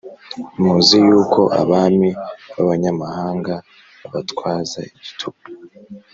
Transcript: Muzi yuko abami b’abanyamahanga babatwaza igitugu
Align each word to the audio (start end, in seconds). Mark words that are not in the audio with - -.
Muzi 0.61 0.97
yuko 1.07 1.41
abami 1.61 2.09
b’abanyamahanga 2.53 3.53
babatwaza 4.03 4.77
igitugu 4.89 5.41